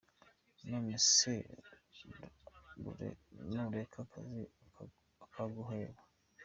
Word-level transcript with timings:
None 0.71 0.91
se 1.15 1.35
nu 3.51 3.65
reka 3.75 3.97
akazi, 4.05 4.41
akaguheba. 5.25 6.01